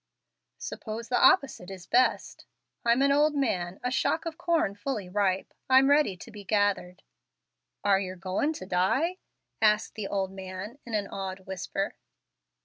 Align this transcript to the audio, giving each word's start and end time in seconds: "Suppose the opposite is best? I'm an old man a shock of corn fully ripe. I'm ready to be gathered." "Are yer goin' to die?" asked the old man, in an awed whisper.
"Suppose 0.57 1.09
the 1.09 1.21
opposite 1.23 1.69
is 1.69 1.85
best? 1.85 2.47
I'm 2.83 3.03
an 3.03 3.11
old 3.11 3.35
man 3.35 3.79
a 3.83 3.91
shock 3.91 4.25
of 4.25 4.35
corn 4.35 4.73
fully 4.73 5.07
ripe. 5.07 5.53
I'm 5.69 5.91
ready 5.91 6.17
to 6.17 6.31
be 6.31 6.43
gathered." 6.43 7.03
"Are 7.83 7.99
yer 7.99 8.15
goin' 8.15 8.51
to 8.53 8.65
die?" 8.65 9.17
asked 9.61 9.93
the 9.93 10.07
old 10.07 10.31
man, 10.31 10.79
in 10.87 10.95
an 10.95 11.05
awed 11.07 11.41
whisper. 11.41 11.93